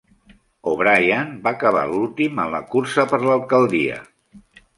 [0.71, 4.01] O'Brien va acabar últim en la cursa per l'alcaldia.